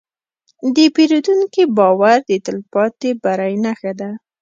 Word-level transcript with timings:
د 0.75 0.77
پیرودونکي 0.95 1.63
باور 1.77 2.17
د 2.29 2.31
تلپاتې 2.45 3.09
بری 3.23 3.55
نښه 3.63 3.91
ده. 3.99 4.11